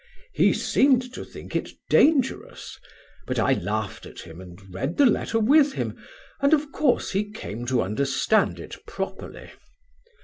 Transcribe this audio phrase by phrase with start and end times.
[0.33, 2.79] He seemed to think it dangerous,
[3.27, 5.95] but I laughed at him and read the letter with him,
[6.41, 9.51] and of course he came to understand it properly.